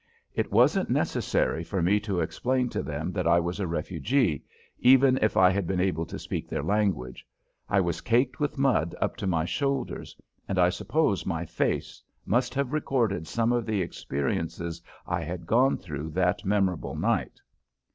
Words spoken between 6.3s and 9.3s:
their language. I was caked with mud up to